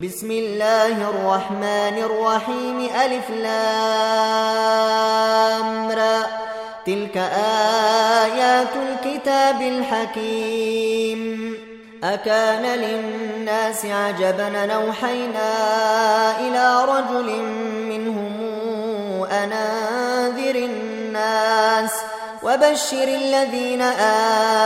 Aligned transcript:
بسم 0.00 0.30
الله 0.30 1.10
الرحمن 1.10 1.96
الرحيم 2.08 2.88
ألف 3.04 3.30
لامرى 3.30 3.60
تلك 6.86 7.16
آيات 8.24 8.68
الكتاب 8.76 9.62
الحكيم. 9.62 11.20
أكان 12.04 12.64
للناس 12.78 13.86
عجبا 13.86 14.48
نوحينا 14.66 15.50
إلى 16.40 16.84
رجل 16.84 17.28
منهم 17.92 18.32
أنذر 19.24 20.54
الناس. 20.54 21.92
وبشر 22.42 23.08
الذين 23.08 23.82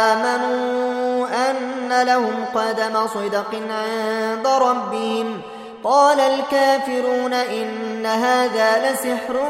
آمنوا 0.06 1.26
أن 1.50 2.02
لهم 2.02 2.44
قدم 2.54 3.06
صدق 3.06 3.54
عند 3.70 4.46
ربهم. 4.46 5.40
قال 5.84 6.20
الكافرون 6.20 7.32
إن 7.32 8.06
هذا 8.06 8.92
لسحر 8.92 9.40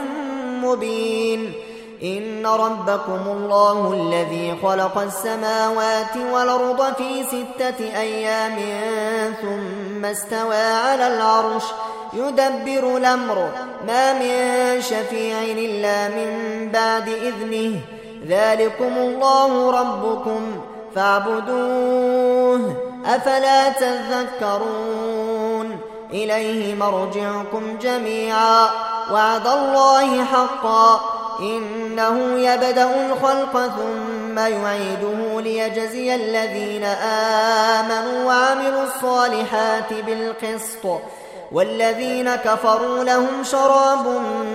مبين. 0.62 1.52
إن 2.02 2.46
ربكم 2.46 3.22
الله 3.26 3.92
الذي 3.92 4.54
خلق 4.62 4.98
السماوات 4.98 6.16
والأرض 6.32 6.94
في 6.94 7.24
ستة 7.24 8.00
أيام 8.00 8.56
ثم 9.42 10.04
استوى 10.04 10.56
على 10.56 11.16
العرش 11.16 11.64
يدبر 12.12 12.96
الأمر. 12.96 13.48
ما 13.86 14.12
من 14.12 14.80
شفيع 14.82 15.42
إلا 15.42 16.08
من 16.08 16.30
بعد 16.72 17.08
إذنه. 17.08 17.80
ذلكم 18.28 18.96
الله 18.96 19.70
ربكم 19.80 20.60
فاعبدوه 20.94 22.76
أفلا 23.06 23.68
تذكرون 23.68 25.14
إليه 26.12 26.74
مرجعكم 26.74 27.78
جميعا 27.82 28.68
وعد 29.12 29.46
الله 29.46 30.24
حقا 30.24 31.00
إنه 31.40 32.38
يبدأ 32.38 33.06
الخلق 33.06 33.66
ثم 33.76 34.38
يعيده 34.38 35.40
ليجزي 35.40 36.14
الذين 36.14 36.84
آمنوا 37.74 38.24
وعملوا 38.24 38.82
الصالحات 38.82 39.92
بالقسط 40.06 41.00
والذين 41.52 42.34
كفروا 42.34 43.04
لهم 43.04 43.42
شراب 43.42 44.06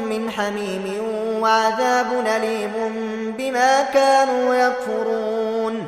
من 0.06 0.32
حميم 0.32 0.98
وعذاب 1.42 2.26
أليم 2.36 2.74
بما 3.38 3.84
كانوا 3.84 4.56
يكفرون. 4.56 5.88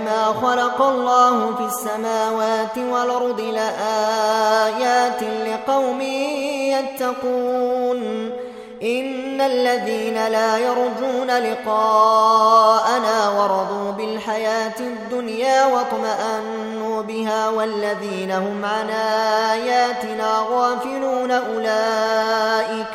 وما 0.00 0.34
خلق 0.42 0.82
الله 0.82 1.54
في 1.56 1.64
السماوات 1.64 2.78
والأرض 2.78 3.40
لآيات 3.40 5.22
لقوم 5.22 6.00
يتقون 6.70 8.30
إن 8.82 9.40
الذين 9.40 10.26
لا 10.26 10.58
يرجون 10.58 11.30
لقاءنا 11.30 13.28
ورضوا 13.28 13.90
بالحياة 13.90 14.80
الدنيا 14.80 15.66
واطمأنوا 15.66 17.02
بها 17.02 17.48
والذين 17.48 18.30
هم 18.30 18.64
عن 18.64 18.90
آياتنا 19.50 20.46
غافلون 20.50 21.30
أولئك 21.30 22.86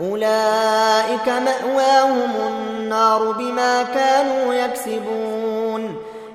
أولئك 0.00 1.28
مأواهم 1.28 2.30
النار 2.46 3.32
بما 3.32 3.82
كانوا 3.82 4.54
يكسبون 4.54 5.63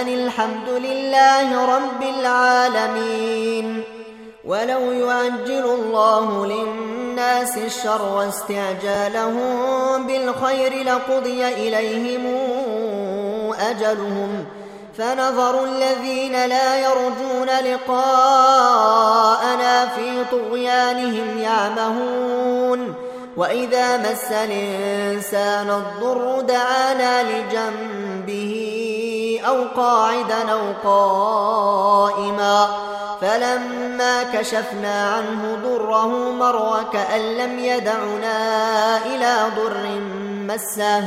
أن 0.00 0.08
الحمد 0.08 0.68
لله 0.68 1.76
رب 1.76 2.02
العالمين. 2.02 3.82
ولو 4.44 4.92
يعجل 4.92 5.64
الله 5.64 6.46
للناس 6.46 7.58
الشر 7.58 8.12
واستعجالهم 8.16 10.06
بالخير 10.06 10.84
لقضي 10.84 11.48
إليهم 11.48 12.36
أجلهم. 13.70 14.44
فنظر 14.98 15.64
الذين 15.64 16.46
لا 16.46 16.78
يرجون 16.78 17.48
لقاءنا 17.64 19.86
في 19.86 20.24
طغيانهم 20.32 21.38
يعمهون. 21.38 22.94
وإذا 23.36 23.96
مس 23.96 24.32
الإنسان 24.32 25.70
الضر 25.70 26.40
دعانا 26.40 27.22
لجنبه 27.22 28.67
أو 29.46 29.64
قاعدا 29.76 30.52
أو 30.52 30.60
قائما 30.84 32.68
فلما 33.20 34.22
كشفنا 34.22 35.14
عنه 35.14 35.58
ضره 35.62 36.06
مر 36.30 36.84
كأن 36.92 37.20
لم 37.20 37.58
يدعنا 37.58 38.36
إلى 39.06 39.36
ضر 39.56 40.00
مسه. 40.54 41.04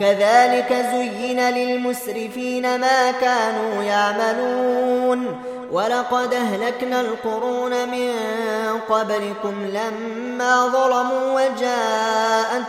كذلك 0.00 0.86
زين 0.92 1.40
للمسرفين 1.40 2.80
ما 2.80 3.10
كانوا 3.10 3.82
يعملون. 3.82 5.40
ولقد 5.72 6.34
أهلكنا 6.34 7.00
القرون 7.00 7.88
من 7.88 8.12
قبلكم 8.88 9.66
لما 9.66 10.66
ظلموا 10.66 11.40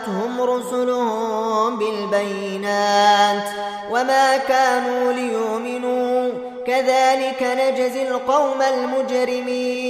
وجاءتهم 0.08 0.42
رسلهم 0.42 1.78
بالبينات 1.78 3.44
وما 3.90 4.36
كانوا 4.36 5.12
ليؤمنوا. 5.12 6.30
كذلك 6.66 7.42
نجزي 7.42 8.08
القوم 8.08 8.62
المجرمين. 8.62 9.82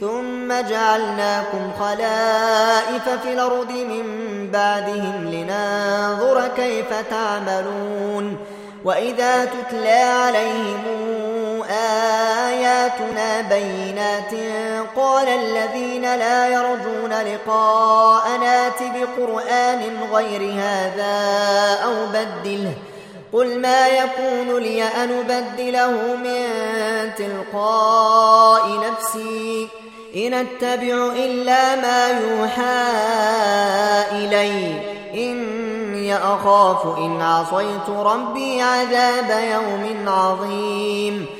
ثم 0.00 0.52
جعلناكم 0.68 1.70
خلائف 1.80 3.08
في 3.22 3.32
الأرض 3.32 3.72
من 3.72 4.04
بعدهم 4.52 5.28
لننظر 5.30 6.48
كيف 6.56 6.94
تعملون. 7.10 8.36
وإذا 8.84 9.44
تتلى 9.44 10.02
عليهم 10.02 10.84
آياتنا 12.48 13.40
بينات. 13.40 14.30
قال 14.96 15.28
الذين 15.28 16.02
لا 16.02 16.48
يرجون 16.48 17.12
لقاءنا 17.12 18.68
بقرآن 18.80 19.80
غير 20.12 20.52
هذا 20.52 21.16
أو 21.84 22.06
بدله. 22.06 22.74
قل 23.32 23.60
ما 23.60 23.88
يكون 23.88 24.58
لي 24.58 24.82
أن 24.82 25.18
أبدله 25.18 25.90
من 26.16 26.46
تلقاء 27.18 28.90
نفسي. 28.90 29.68
إن 30.16 30.34
أتبع 30.34 31.12
إلا 31.16 31.76
ما 31.76 32.08
يوحى 32.08 32.86
إلي. 34.12 34.80
إني 35.14 36.16
أخاف 36.16 36.98
إن 36.98 37.22
عصيت 37.22 37.88
ربي 37.88 38.62
عذاب 38.62 39.30
يوم 39.52 40.08
عظيم. 40.08 41.39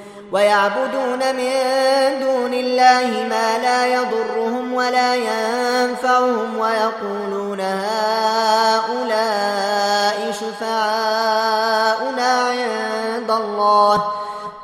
ويعبدون 0.31 1.35
من 1.35 1.53
دون 2.19 2.53
الله 2.53 3.27
ما 3.29 3.57
لا 3.57 3.85
يضرهم 3.85 4.73
ولا 4.73 5.15
ينفعهم 5.15 6.57
ويقولون 6.57 7.61
هؤلاء 8.81 10.31
شفعاؤنا 10.31 12.31
عند 12.49 13.31
الله. 13.31 14.11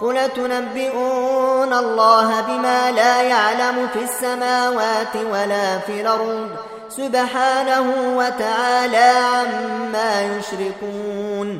قل 0.02 0.30
تنبئون 0.36 1.74
الله 1.74 2.42
بما 2.42 2.92
لا 2.92 3.22
يعلم 3.22 3.88
في 3.94 4.04
السماوات 4.04 5.16
ولا 5.32 5.80
في 5.80 6.02
الأرض. 6.02 6.50
سبحانه 6.90 8.18
وتعالى 8.18 8.98
عما 8.98 10.22
يشركون. 10.22 11.60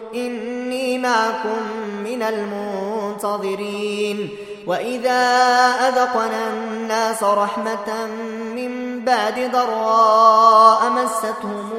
إني 0.15 0.97
معكم 0.97 1.61
من 2.03 2.23
المنتظرين. 2.23 4.29
وإذا 4.67 5.21
أذقنا 5.87 6.49
الناس 6.53 7.23
رحمة 7.23 8.05
من 8.55 9.01
بعد 9.05 9.51
ضراء 9.51 10.89
مستهم 10.89 11.69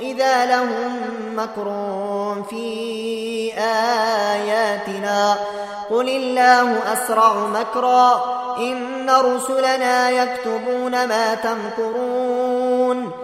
إذا 0.00 0.46
لهم 0.46 0.96
مكر 1.36 1.66
في 2.50 3.52
آياتنا. 4.32 5.36
قل 5.90 6.08
الله 6.08 6.92
أسرع 6.92 7.34
مكرا 7.34 8.24
إن 8.58 9.10
رسلنا 9.10 10.10
يكتبون 10.10 11.08
ما 11.08 11.34
تمكرون. 11.34 13.23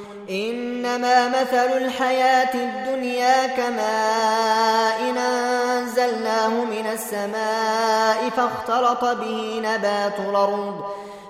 إنما 0.31 1.27
مثل 1.27 1.77
الحياة 1.77 2.53
الدنيا 2.53 3.47
كماء 3.47 5.13
أنزلناه 5.17 6.49
من 6.49 6.87
السماء 6.93 8.29
فاختلط 8.37 9.03
به 9.03 9.61
نبات 9.63 10.19
الأرض 10.29 10.81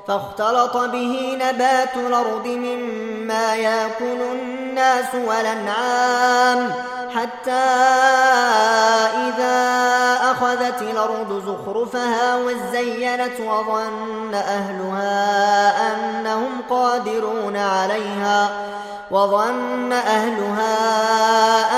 فاختلط 0.08 0.78
به 0.78 1.38
نبات 1.42 1.96
الأرض 1.96 2.48
مما 2.48 3.56
يأكل 3.56 4.22
الناس 4.32 5.16
والأنعام 5.16 6.74
حتى 7.16 7.52
إذا 9.28 9.62
أخذت 10.32 10.82
الأرض 10.82 11.44
زخرفها 11.46 12.36
وزينت 12.36 13.40
وظن 13.40 14.34
أهلها 14.34 15.72
أنهم 15.94 16.62
قادرون 16.70 17.58
عليها. 17.58 18.50
وظن 19.12 19.94
أهلها 19.94 20.76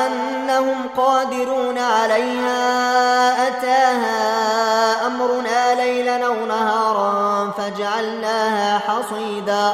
أنهم 0.07 0.89
قادرون 0.97 1.77
عليها 1.77 3.47
أتاها 3.47 5.07
أمرنا 5.07 5.75
ليلا 5.75 6.25
أو 6.25 6.45
نهارا 6.45 7.51
فجعلناها 7.57 8.80
حصيدا 8.80 9.74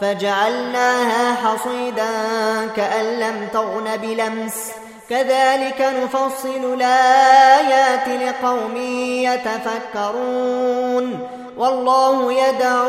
فجعلناها 0.00 1.34
حصيدا 1.34 2.10
كأن 2.76 3.04
لم 3.04 3.48
تغن 3.52 3.96
بلمس. 3.96 4.72
كذلك 5.10 5.88
نفصل 6.02 6.74
الآيات 6.74 8.08
لقوم 8.08 8.76
يتفكرون. 9.26 11.28
والله 11.56 12.32
يدعو 12.32 12.88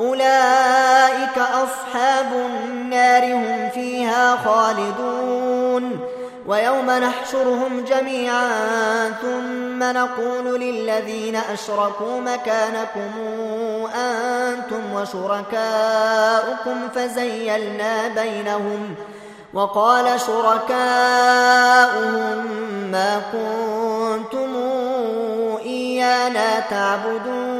أولئك 0.00 1.38
أصحاب 1.38 2.32
النار 2.32 3.34
هم 3.34 3.68
فيها 3.74 4.36
خالدون 4.36 6.00
ويوم 6.46 6.90
نحشرهم 6.90 7.84
جميعا 7.84 8.48
ثم 9.22 9.82
نقول 9.82 10.60
للذين 10.60 11.36
أشركوا 11.36 12.20
مكانكم 12.20 13.10
أنتم 13.94 14.92
وشركاؤكم 14.94 16.88
فزيلنا 16.94 18.08
بينهم 18.08 18.94
وقال 19.54 20.20
شركاؤهم 20.20 20.76
ما 22.92 23.22
كنتم 23.32 24.56
إيانا 25.64 26.60
تعبدون 26.60 27.59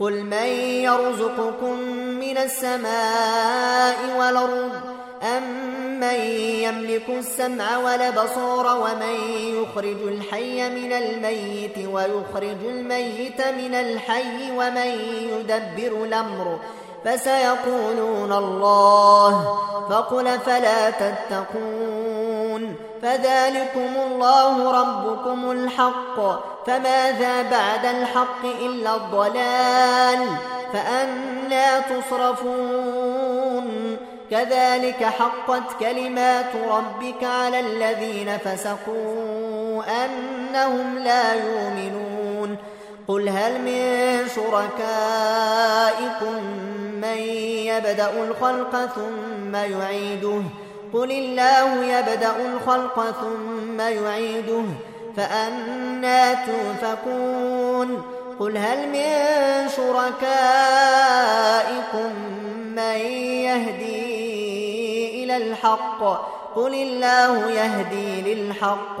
قل 0.00 0.22
من 0.22 0.46
يرزقكم 0.82 1.78
من 2.20 2.38
السماء 2.38 3.96
والأرض 4.18 4.70
أم 5.36 5.42
من 6.00 6.20
يملك 6.64 7.08
السمع 7.08 7.78
والبصور 7.78 8.66
ومن 8.66 9.14
يخرج 9.40 10.02
الحي 10.02 10.70
من 10.70 10.92
الميت 10.92 11.88
ويخرج 11.92 12.64
الميت 12.64 13.40
من 13.40 13.74
الحي 13.74 14.50
ومن 14.56 14.86
يدبر 15.32 16.04
الأمر 16.04 16.58
فسيقولون 17.04 18.32
الله 18.32 19.58
فقل 19.90 20.38
فلا 20.38 20.90
تتقون 20.90 22.07
فذلكم 23.02 23.90
الله 24.06 24.80
ربكم 24.80 25.50
الحق 25.50 26.16
فماذا 26.66 27.42
بعد 27.42 27.86
الحق 27.86 28.44
إلا 28.44 28.96
الضلال 28.96 30.26
فأنا 30.72 31.80
تصرفون. 31.80 33.96
كذلك 34.30 35.04
حقت 35.04 35.62
كلمات 35.80 36.56
ربك 36.70 37.24
على 37.24 37.60
الذين 37.60 38.38
فسقوا 38.38 39.82
أنهم 40.04 40.98
لا 40.98 41.34
يؤمنون. 41.34 42.56
قل 43.08 43.28
هل 43.28 43.60
من 43.60 44.28
شركائكم 44.36 46.42
من 47.00 47.18
يبدأ 47.72 48.24
الخلق 48.24 48.86
ثم 48.86 49.56
يعيده؟ 49.56 50.42
قل 50.92 51.10
الله 51.10 51.84
يبدأ 51.84 52.32
الخلق 52.36 53.14
ثم 53.20 53.80
يعيده 53.80 54.64
فأنا 55.16 56.34
تؤفكون 56.34 58.02
قل 58.40 58.56
هل 58.56 58.88
من 58.88 59.68
شركائكم 59.76 60.28
من 62.76 62.98
يهدي 63.44 65.24
إلى 65.24 65.36
الحق 65.36 66.02
قل 66.56 66.74
الله 66.74 67.50
يهدي 67.50 68.34
للحق 68.34 69.00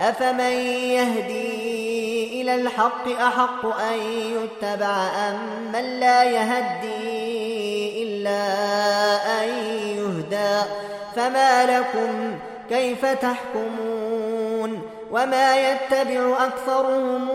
أفمن 0.00 0.52
يهدي 0.90 2.40
إلى 2.42 2.54
الحق 2.54 3.08
أحق 3.08 3.66
أن 3.66 3.98
يتبع 4.36 5.06
أم 5.28 5.38
من 5.72 6.00
لا 6.00 6.24
يهدي 6.24 8.02
إلا 8.02 8.42
أن 9.42 9.48
يهدى 9.96 10.89
فما 11.16 11.78
لكم 11.78 12.38
كيف 12.68 13.06
تحكمون 13.06 14.82
وما 15.10 15.70
يتبع 15.70 16.44
أكثرهم 16.44 17.28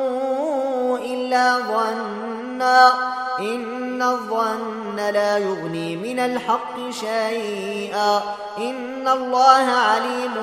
إلا 0.95 1.57
ظنا 1.57 2.91
إن 3.39 4.01
الظن 4.01 4.95
لا 4.95 5.37
يغني 5.37 5.95
من 5.95 6.19
الحق 6.19 6.89
شيئا 6.89 8.21
إن 8.57 9.07
الله 9.07 9.71
عليم 9.71 10.33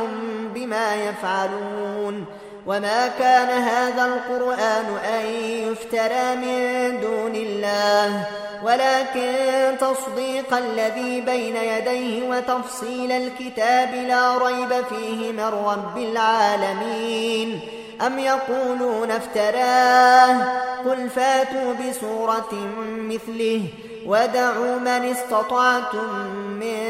بما 0.55 0.95
يفعلون 0.95 2.27
وما 2.67 3.09
كان 3.19 3.49
هذا 3.49 4.05
القرآن 4.05 4.85
أن 5.15 5.27
يفترى 5.71 6.35
من 6.37 7.01
دون 7.01 7.35
الله 7.35 8.27
ولكن 8.65 9.33
تصديق 9.81 10.55
الذي 10.55 11.21
بين 11.21 11.57
يديه 11.57 12.29
وتفصيل 12.29 13.13
الكتاب 13.13 13.95
لا 13.95 14.39
ريب 14.39 14.85
فيه 14.85 15.33
من 15.33 15.45
رب 15.67 15.99
العالمين 15.99 17.61
أم 18.07 18.19
يقولون 18.19 19.11
افتراه 19.11 20.63
قل 20.85 21.11
فاتوا 21.11 21.73
بسورة 21.73 22.53
مثله 22.85 23.63
ودعوا 24.07 24.79
من 24.79 24.89
استطعتم 24.89 26.27
من 26.61 26.81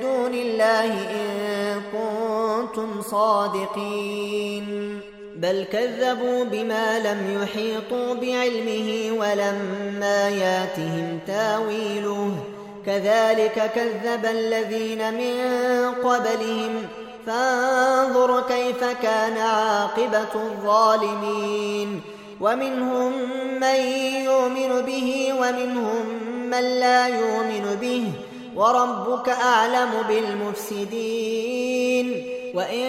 دون 0.00 0.34
الله 0.34 0.84
إن 1.10 1.82
كنتم 1.92 3.02
صادقين 3.02 5.00
بل 5.42 5.64
كذبوا 5.72 6.44
بما 6.44 6.98
لم 6.98 7.42
يحيطوا 7.42 8.14
بعلمه 8.14 9.10
ولما 9.18 10.28
ياتهم 10.28 11.18
تاويله 11.26 12.34
كذلك 12.86 13.70
كذب 13.74 14.26
الذين 14.26 15.14
من 15.14 15.36
قبلهم 16.04 16.86
فانظر 17.26 18.42
كيف 18.42 18.84
كان 19.02 19.36
عاقبة 19.36 20.34
الظالمين 20.34 22.00
ومنهم 22.40 23.12
من 23.60 23.80
يؤمن 24.24 24.82
به 24.86 25.32
ومنهم 25.40 26.06
من 26.50 26.60
لا 26.60 27.08
يؤمن 27.08 27.78
به 27.80 28.04
وربك 28.56 29.28
أعلم 29.28 29.90
بالمفسدين 30.08 31.62
وإن 32.54 32.86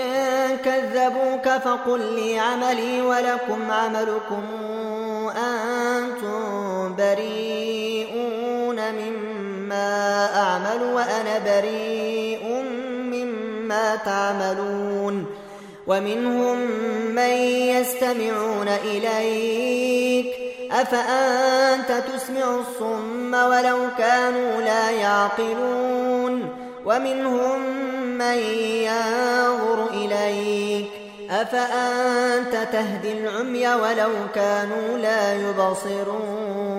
كذبوك 0.66 1.50
فقل 1.50 2.00
لي 2.00 2.40
عملي 2.40 3.02
ولكم 3.02 3.72
عملكم 3.72 4.44
أنتم 5.38 6.96
بريئون 6.96 8.80
مما 8.92 10.30
أعمل 10.36 10.94
وأنا 10.94 11.40
بريء 11.46 12.64
مما 13.12 13.96
تعملون 13.96 15.26
ومنهم 15.88 16.58
من 17.16 17.34
يستمعون 17.74 18.68
إليك 18.68 20.28
أفأنت 20.72 22.04
تسمع 22.14 22.56
الصم 22.56 23.34
ولو 23.34 23.78
كانوا 23.98 24.62
لا 24.62 24.92
يعقلون 24.92 26.50
ومنهم 26.86 27.62
من 28.32 28.38
ينظر 28.84 29.88
إليك؟ 29.94 30.88
أفأنت 31.30 32.68
تهدي 32.72 33.12
العمي 33.12 33.68
ولو 33.68 34.12
كانوا 34.36 34.98
لا 34.98 35.34
يبصرون؟ 35.34 36.76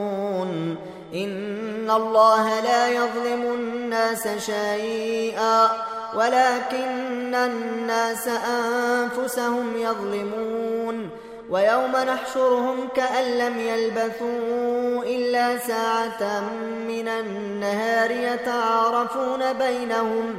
إن 1.15 1.91
الله 1.91 2.61
لا 2.61 2.89
يظلم 2.89 3.43
الناس 3.43 4.29
شيئا 4.29 5.69
ولكن 6.15 7.35
الناس 7.35 8.29
أنفسهم 8.29 9.77
يظلمون. 9.77 11.11
ويوم 11.51 11.93
نحشرهم 11.97 12.89
كأن 12.97 13.39
لم 13.39 13.61
يلبثوا 13.61 15.05
إلا 15.05 15.59
ساعة 15.59 16.41
من 16.89 17.09
النهار 17.09 18.11
يتعارفون 18.11 19.53
بينهم 19.53 20.39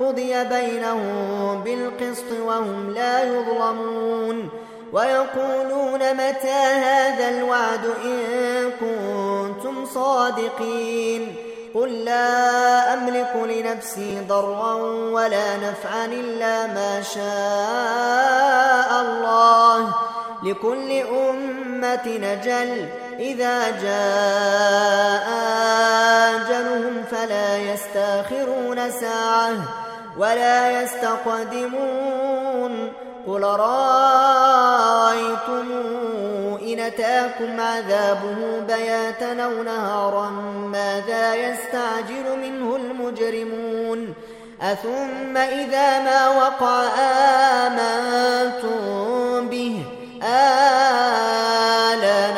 قضي 0.00 0.44
بينهم 0.44 1.60
بالقسط 1.64 2.32
وهم 2.46 2.90
لا 2.90 3.24
يظلمون 3.24 4.48
ويقولون 4.92 6.14
متى 6.14 6.62
هذا 6.86 7.28
الوعد 7.28 7.84
إن 8.04 8.70
كنتم 8.80 9.86
صادقين 9.86 11.34
قل 11.74 12.04
لا 12.04 12.94
أملك 12.94 13.32
لنفسي 13.36 14.20
ضرا 14.28 14.74
ولا 15.12 15.56
نفعا 15.56 16.06
إلا 16.06 16.66
ما 16.66 17.02
شاء 17.02 19.00
الله 19.00 19.94
لكل 20.42 20.92
أمة 20.92 22.06
نجل 22.06 22.88
إذا 23.18 23.70
جاء 23.80 25.28
أجلهم 26.34 27.04
فلا 27.10 27.56
يستأخرون 27.58 28.90
ساعة 28.90 29.83
ولا 30.18 30.82
يستقدمون. 30.82 32.24
قل 33.26 33.42
رأيتم 33.42 33.72
إن 36.62 36.80
أتاكم 36.80 37.60
عذابه 37.60 38.60
بياتا 38.68 39.42
أو 39.44 39.62
نهارا 39.62 40.30
ماذا 40.72 41.34
يستعجل 41.34 42.38
منه 42.42 42.76
المجرمون؟ 42.76 44.14
أثم 44.62 45.36
إذا 45.36 45.98
ما 45.98 46.28
وقع 46.28 46.84
آمنتم 47.66 49.48
به؟ 49.48 49.82
آلان 50.22 51.26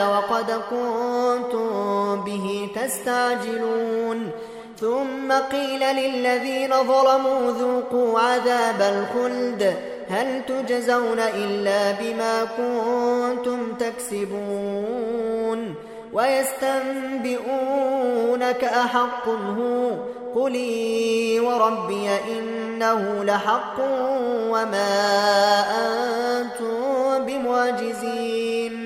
وقد 0.08 0.50
كنتم 0.70 2.24
به 2.24 2.70
تستعجلون. 2.74 4.30
ثم 4.80 5.32
قيل 5.32 5.80
للذين 5.80 6.70
ظلموا 6.70 7.50
ذوقوا 7.50 8.20
عذاب 8.20 8.80
الخلد 8.80 9.76
هل 10.08 10.42
تجزون 10.48 11.18
إلا 11.18 11.92
بما 11.92 12.44
كنتم 12.44 13.74
تكسبون 13.74 15.74
ويستنبئونك 16.12 17.36
أحق 18.64 19.28
هو 19.28 19.90
قلي 20.34 21.40
وربي 21.40 22.08
إنه 22.38 23.24
لحق 23.24 23.80
وما 24.50 25.04
أنتم 26.40 27.24
بمعجزين 27.26 28.85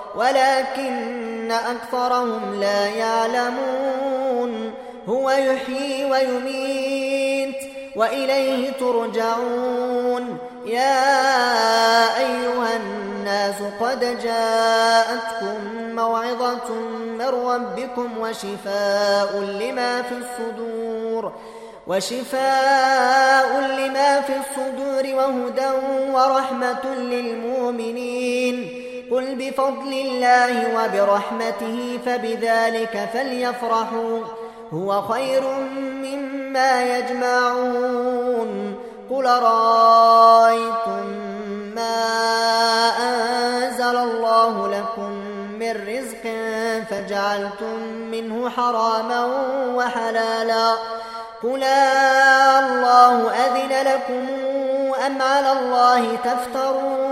ولكن 0.15 1.51
أكثرهم 1.51 2.59
لا 2.59 2.87
يعلمون. 2.87 4.73
هو 5.09 5.29
يحيي 5.29 6.11
ويميت 6.11 7.55
وإليه 7.95 8.71
ترجعون. 8.71 10.37
يا 10.65 12.17
أيها 12.17 12.75
الناس 12.75 13.55
قد 13.81 13.99
جاءتكم 14.23 15.57
موعظة 15.95 16.73
من 17.19 17.21
ربكم 17.21 18.17
وشفاء 18.19 19.39
لما 19.39 20.01
في 20.01 20.15
الصدور 20.17 21.33
وشفاء 21.87 23.59
لما 23.59 24.21
في 24.21 24.33
الصدور 24.33 25.15
وهدى 25.15 25.71
ورحمة 26.11 26.95
للمؤمنين. 26.95 28.80
قل 29.11 29.35
بفضل 29.35 29.93
الله 29.93 30.53
وبرحمته 30.75 31.99
فبذلك 32.05 33.09
فليفرحوا. 33.13 34.19
هو 34.73 35.01
خير 35.01 35.41
مما 35.79 36.97
يجمعون. 36.97 38.75
قل 39.09 39.25
رأيتم 39.25 41.05
ما 41.75 42.03
أنزل 42.99 43.97
الله 43.97 44.67
لكم 44.67 45.11
من 45.59 45.71
رزق 45.87 46.23
فجعلتم 46.89 47.79
منه 48.11 48.49
حراما 48.49 49.25
وحلالا. 49.75 50.73
قل 51.43 51.63
الله 52.63 53.31
أذن 53.31 53.87
لكم 53.87 54.27
أم 55.05 55.21
على 55.21 55.51
الله 55.51 56.15
تفترون؟ 56.15 57.10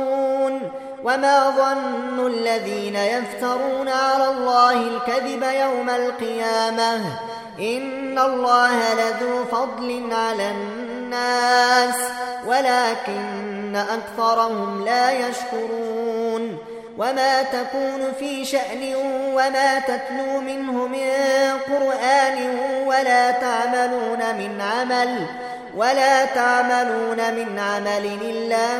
وما 1.10 1.50
ظن 1.50 2.28
الذين 2.28 2.96
يفترون 2.96 3.90
على 3.90 4.28
الله 4.28 4.72
الكذب 4.72 5.44
يوم 5.44 5.90
القيامة 5.90 6.96
إن 7.60 8.20
الله 8.20 8.94
لذو 8.94 9.46
فضل 9.46 10.10
على 10.12 10.52
الناس 10.52 11.96
ولكن 12.48 13.76
أكثرهم 13.76 14.86
لا 14.86 15.12
يشكرون 15.12 16.58
وما 16.98 17.44
تكون 17.44 18.14
في 18.20 18.46
شأن 18.46 18.96
وما 19.34 19.80
تتلو 19.80 20.42
منه 20.42 20.88
من 20.88 21.10
قرآن 21.68 22.60
ولا 22.86 23.32
تعملون 23.32 24.36
من 24.38 24.62
عمل 24.62 25.26
ولا 25.78 26.26
تعملون 26.26 27.34
من 27.34 27.60
عمل 27.60 28.06
إلا 28.22 28.80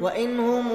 وإن 0.00 0.40
هم 0.40 0.68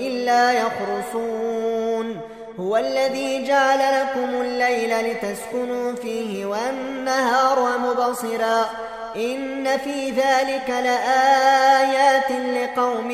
إلا 0.00 0.52
يخرصون. 0.52 2.20
هو 2.60 2.76
الذي 2.76 3.44
جعل 3.44 3.78
لكم 3.78 4.40
الليل 4.40 5.10
لتسكنوا 5.10 5.92
فيه 5.92 6.46
والنهار 6.46 7.78
مبصرا. 7.78 8.64
إن 9.16 9.78
في 9.78 10.10
ذلك 10.10 10.70
لآيات 10.70 12.30
لقوم 12.30 13.10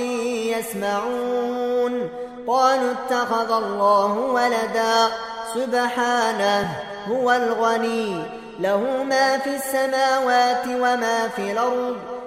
يسمعون. 0.57 2.09
قالوا 2.47 2.93
اتخذ 2.93 3.53
الله 3.53 4.13
ولدا. 4.13 5.09
سبحانه 5.55 6.69
هو 7.09 7.33
الغني. 7.33 8.23
له 8.61 9.03
ما 9.09 9.39
في 9.39 9.51
السماوات 9.57 10.67
وما 10.67 11.29
في 11.37 11.53
الأرض. 11.53 12.16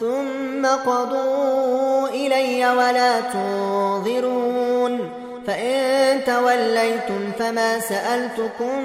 ثم 0.00 0.66
قضوا 0.66 2.08
إلي 2.08 2.72
ولا 2.72 3.20
تنظرون. 3.20 5.10
فإن 5.46 6.24
توليتم 6.24 7.32
فما 7.38 7.80
سألتكم 7.80 8.80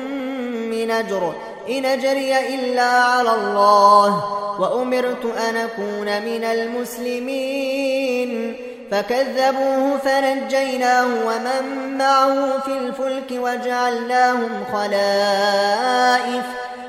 من 0.71 0.91
أجر 0.91 1.34
إن 1.69 1.86
أجري 1.86 2.56
إلا 2.56 2.84
على 2.84 3.36
الله 3.36 4.23
وأمرت 4.60 5.25
أن 5.49 5.56
أكون 5.56 6.21
من 6.25 6.43
المسلمين. 6.43 8.56
فكذبوه 8.91 9.97
فنجيناه 9.97 11.06
ومن 11.06 11.97
معه 11.97 12.60
في 12.60 12.78
الفلك 12.78 13.32
وجعلناهم 13.32 14.63
خلائف 14.73 16.45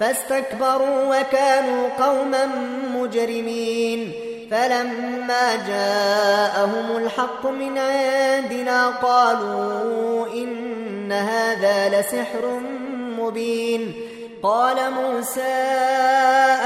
فاستكبروا 0.00 1.20
وكانوا 1.20 1.88
قوما 1.98 2.46
مجرمين. 2.94 4.12
فلما 4.50 5.56
جاءهم 5.68 6.96
الحق 6.96 7.46
من 7.46 7.78
عندنا 7.78 8.88
قالوا 8.88 10.26
إن 10.26 11.12
هذا 11.12 12.00
لسحر 12.00 12.60
مبين. 13.18 13.94
قال 14.42 14.76
موسى 14.90 15.56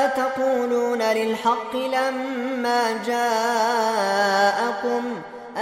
أتقولون 0.05 1.03
للحق 1.03 1.77
لما 1.77 2.83
جاءكم 3.07 5.03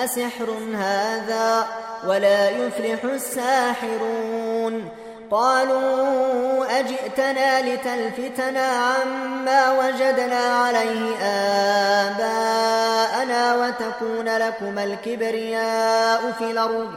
أسحر 0.05 0.55
هذا 0.75 1.67
ولا 2.07 2.51
يفلح 2.51 3.05
الساحرون؟ 3.05 4.89
قالوا 5.31 6.79
أجئتنا 6.81 7.61
لتلفتنا 7.61 8.67
عما 8.67 9.79
وجدنا 9.79 10.65
عليه 10.65 11.17
آباءنا 12.07 13.57
وتكون 13.57 14.29
لكما 14.29 14.85
الكبرياء 14.85 16.33
في 16.39 16.51
الأرض 16.51 16.91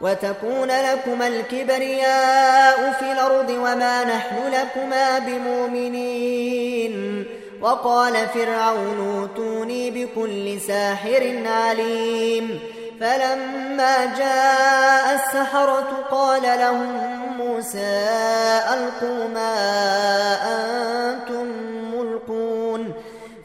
وتكون 0.00 0.68
لكما 0.68 1.26
الكبرياء 1.26 2.92
في 2.98 3.12
الأرض 3.12 3.50
وما 3.50 4.04
نحن 4.04 4.36
لكما 4.52 5.18
بمؤمنين. 5.18 6.96
وقال 7.60 8.28
فرعون 8.34 9.18
أوتوني 9.20 9.90
بكل 9.90 10.60
ساحر 10.60 11.42
عليم 11.46 12.60
فلما 13.00 14.04
جاء 14.18 15.14
السحرة 15.14 16.06
قال 16.10 16.42
لهم 16.42 17.16
موسى 17.56 18.08
ألقوا 18.72 19.28
ما 19.34 19.54
أنتم 20.44 21.46
ملقون 21.94 22.92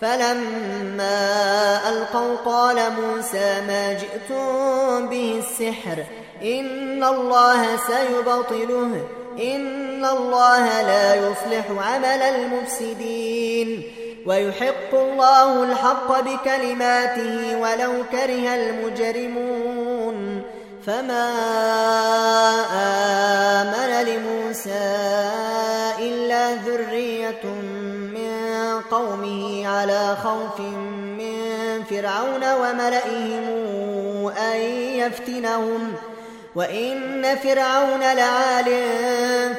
فلما 0.02 1.80
ألقوا 1.90 2.36
قال 2.46 2.76
موسى 2.76 3.62
ما 3.68 3.94
جئتم 3.94 5.08
به 5.10 5.44
السحر 5.44 6.04
إن 6.44 7.04
الله 7.04 7.78
سيبطله 7.88 9.08
إن 9.40 10.06
الله 10.06 10.82
لا 10.82 11.16
يصلح 11.16 11.66
عمل 11.70 12.06
المفسدين 12.22 13.84
ويحق 14.26 14.94
الله 14.94 15.64
الحق 15.64 16.20
بكلماته 16.20 17.58
ولو 17.62 18.04
كره 18.12 18.56
المجرمون 18.56 19.71
فما 20.86 21.30
آمن 23.62 24.08
لموسى 24.08 25.00
إلا 26.00 26.54
ذرية 26.56 27.46
من 28.14 28.82
قومه 28.92 29.68
على 29.68 30.16
خوف 30.24 30.60
من 30.60 31.84
فرعون 31.90 32.44
وملئهم 32.54 33.46
أن 34.28 34.60
يفتنهم 34.96 35.94
وإن 36.56 37.36
فرعون 37.36 38.00
لعال 38.00 38.66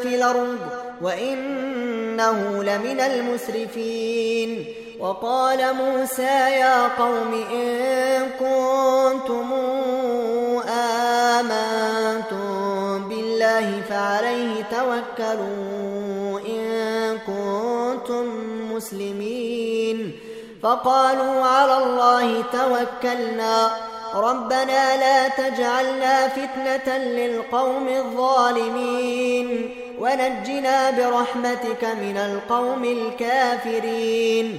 في 0.03 0.15
الأرض 0.15 0.59
وإنه 1.03 2.63
لمن 2.65 3.01
المسرفين 3.01 4.65
وقال 5.01 5.75
موسى 5.75 6.23
يا 6.23 6.89
قوم 6.89 7.45
إن 7.53 8.29
كنتم 8.39 9.53
بالله 13.61 13.83
فعليه 13.89 14.63
توكلوا 14.71 16.41
إن 16.41 17.19
كنتم 17.19 18.27
مسلمين. 18.73 20.13
فقالوا 20.63 21.43
على 21.43 21.85
الله 21.85 22.45
توكلنا. 22.53 23.71
ربنا 24.15 24.97
لا 24.97 25.29
تجعلنا 25.29 26.29
فتنة 26.29 26.99
للقوم 26.99 27.89
الظالمين. 27.89 29.77
ونجنا 30.01 30.91
برحمتك 30.91 31.85
من 31.85 32.17
القوم 32.17 32.85
الكافرين. 32.85 34.59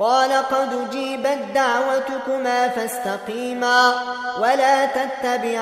قال 0.00 0.32
قد 0.32 0.68
أجيبت 0.88 1.38
دعوتكما 1.54 2.68
فاستقيما 2.68 3.94
ولا 4.40 4.86
تتبعان 4.86 5.58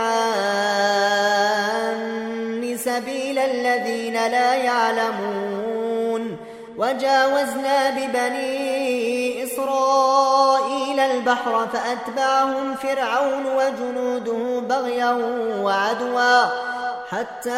سبيل 2.84 3.38
الذين 3.38 4.14
لا 4.14 4.54
يعلمون. 4.54 6.36
وجاوزنا 6.76 7.90
ببني 7.90 9.44
إسرائيل 9.44 11.00
البحر 11.00 11.66
فأتبعهم 11.72 12.74
فرعون 12.74 13.46
وجنوده 13.46 14.60
بغيا 14.60 15.12
وعدوا. 15.60 16.75
حتى 17.16 17.50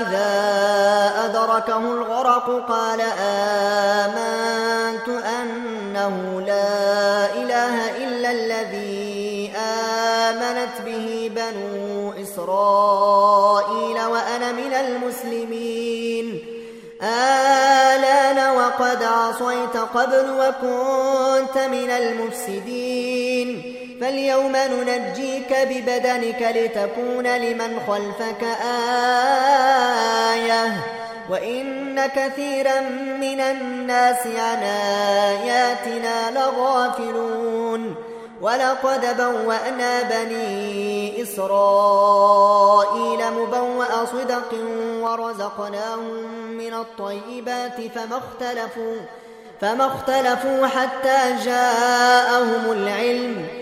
إذا 0.00 0.30
أدركه 1.24 1.78
الغرق 1.78 2.68
قال 2.68 3.00
آمنت 3.20 5.08
أنه 5.08 6.40
لا 6.46 7.34
إله 7.34 7.96
إلا 7.96 8.30
الذي 8.30 9.52
آمنت 9.56 10.80
به 10.86 11.30
بنو 11.36 12.12
إسرائيل 12.22 14.04
وأنا 14.04 14.52
من 14.52 14.72
المسلمين. 14.72 16.46
آلان 17.02 18.56
وقد 18.56 19.02
عصيت 19.02 19.76
قبل 19.76 20.30
وكنت 20.30 21.58
من 21.58 21.90
المفسدين. 21.90 23.81
فاليوم 24.02 24.56
ننجيك 24.56 25.56
ببدنك 25.70 26.42
لتكون 26.56 27.26
لمن 27.36 27.80
خلفك 27.88 28.44
آية. 30.32 30.72
وإن 31.30 32.06
كثيرا 32.06 32.80
من 33.20 33.40
الناس 33.40 34.26
عن 34.26 34.62
آياتنا 35.32 36.30
لغافلون. 36.30 37.94
ولقد 38.40 39.16
بوأنا 39.16 40.02
بني 40.02 41.22
إسرائيل 41.22 42.50
مبوأ 43.32 44.04
صدق 44.04 44.54
ورزقناهم 45.00 46.24
من 46.58 46.74
الطيبات 46.74 47.80
فما 47.94 48.18
اختلفوا 48.18 48.96
فما 49.60 49.86
اختلفوا 49.86 50.66
حتى 50.66 51.36
جاءهم 51.44 52.72
العلم. 52.72 53.61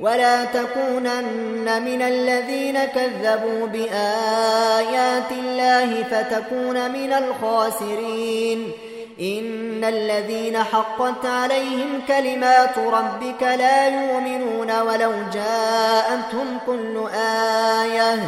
ولا 0.00 0.44
تكونن 0.44 1.82
من 1.82 2.02
الذين 2.02 2.84
كذبوا 2.84 3.66
بآيات 3.66 5.32
الله 5.32 6.04
فتكون 6.10 6.90
من 6.90 7.12
الخاسرين. 7.12 8.72
إن 9.20 9.84
الذين 9.84 10.58
حقت 10.58 11.26
عليهم 11.26 12.02
كلمات 12.08 12.78
ربك 12.78 13.42
لا 13.42 13.88
يؤمنون 13.88 14.80
ولو 14.80 15.12
جاءتهم 15.32 16.58
كل 16.66 17.08
آية 17.82 18.18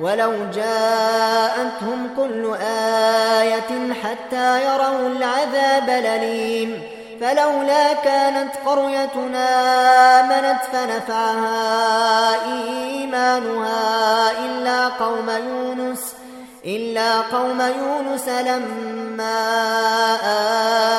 ولو 0.00 0.32
جاءتهم 0.54 2.08
كل 2.16 2.54
آية 3.40 3.92
حتى 4.02 4.64
يروا 4.64 5.08
العذاب 5.08 5.88
الأليم. 5.88 6.82
فلولا 7.20 7.92
كانت 7.92 8.50
قريتنا 8.66 9.48
آمنت 10.20 10.60
فنفعها 10.72 12.34
إيمانها 12.44 14.30
إلا 14.30 14.88
قوم 14.88 15.30
يونس 15.30 16.14
إلا 16.64 17.20
قوم 17.20 17.60
يونس 17.60 18.28
لما 18.28 19.44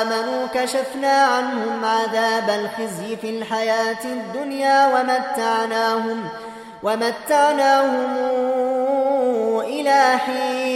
آمنوا 0.02 0.46
كشفنا 0.54 1.22
عنهم 1.22 1.84
عذاب 1.84 2.50
الخزي 2.50 3.16
في 3.16 3.30
الحياة 3.30 4.04
الدنيا 4.04 4.86
ومتعناهم 4.86 6.28
ومتعناهم 6.82 8.16
إلى 9.60 10.18
حين 10.18 10.75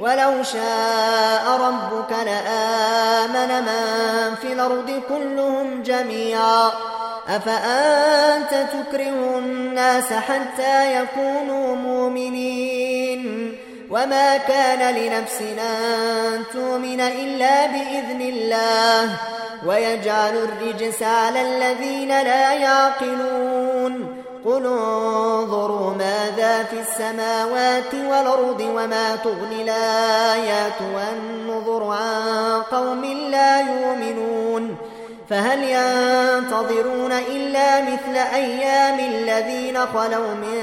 ولو 0.00 0.42
شاء 0.42 1.60
ربك 1.60 2.12
لآمن 2.12 3.64
من 3.64 4.34
في 4.34 4.52
الأرض 4.52 5.02
كلهم 5.08 5.82
جميعا. 5.82 6.70
أفأنت 7.28 8.50
تكره 8.50 9.38
الناس 9.38 10.12
حتى 10.12 11.02
يكونوا 11.02 11.76
مؤمنين؟ 11.76 13.54
وما 13.90 14.36
كان 14.36 14.94
لنفسنا 14.94 15.78
أن 16.28 16.42
تؤمن 16.52 17.00
إلا 17.00 17.66
بإذن 17.66 18.20
الله. 18.20 19.10
ويجعل 19.66 20.36
الرجس 20.36 21.02
على 21.02 21.42
الذين 21.42 22.08
لا 22.08 22.52
يعقلون. 22.52 24.15
قل 24.46 24.66
انظروا 24.66 25.90
ماذا 25.90 26.62
في 26.62 26.80
السماوات 26.80 27.94
والأرض 27.94 28.60
وما 28.60 29.16
تغني 29.16 29.62
الآيات 29.62 30.78
والنظر 30.94 31.84
عن 31.84 32.62
قوم 32.62 33.04
لا 33.04 33.60
يؤمنون 33.60 34.76
فهل 35.30 35.62
ينتظرون 35.62 37.12
إلا 37.12 37.82
مثل 37.82 38.16
أيام 38.34 38.98
الذين 39.00 39.78
خلوا 39.86 40.34
من 40.34 40.60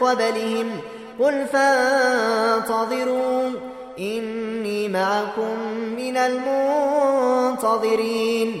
قبلهم 0.00 0.80
قل 1.20 1.46
فانتظروا 1.52 2.90
إني 3.98 4.88
معكم 4.88 5.58
من 5.96 6.16
المنتظرين 7.56 8.60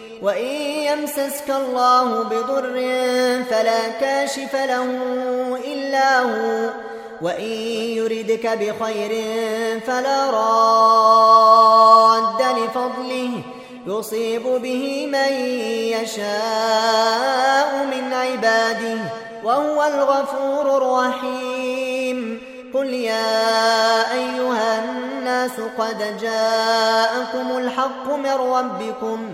وإن 0.21 0.45
يمسسك 0.89 1.49
الله 1.49 2.23
بضر 2.23 2.73
فلا 3.49 3.89
كاشف 4.01 4.55
له 4.55 4.85
إلا 5.65 6.19
هو 6.19 6.69
وإن 7.21 7.51
يردك 7.97 8.47
بخير 8.47 9.11
فلا 9.87 10.29
راد 10.29 11.61
لفضله 12.57 13.31
يصيب 13.87 14.43
به 14.43 15.07
من 15.07 15.33
يشاء 15.97 17.85
من 17.85 18.13
عباده 18.13 18.97
وهو 19.43 19.83
الغفور 19.83 20.77
الرحيم 20.77 22.41
قل 22.73 22.93
يا 22.93 24.11
أيها 24.13 24.83
الناس 24.83 25.51
قد 25.77 26.17
جاءكم 26.21 27.57
الحق 27.57 28.13
من 28.13 28.33
ربكم 28.33 29.33